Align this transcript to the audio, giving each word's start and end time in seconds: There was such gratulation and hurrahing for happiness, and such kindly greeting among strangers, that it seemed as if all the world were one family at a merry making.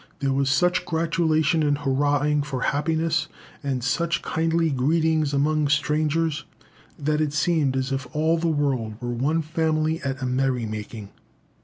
There 0.17 0.33
was 0.33 0.49
such 0.49 0.83
gratulation 0.83 1.61
and 1.61 1.77
hurrahing 1.77 2.41
for 2.41 2.61
happiness, 2.61 3.27
and 3.61 3.83
such 3.83 4.23
kindly 4.23 4.71
greeting 4.71 5.23
among 5.31 5.67
strangers, 5.67 6.43
that 6.97 7.21
it 7.21 7.33
seemed 7.33 7.77
as 7.77 7.91
if 7.91 8.07
all 8.11 8.39
the 8.39 8.47
world 8.47 8.99
were 8.99 9.13
one 9.13 9.43
family 9.43 10.01
at 10.01 10.19
a 10.19 10.25
merry 10.25 10.65
making. 10.65 11.09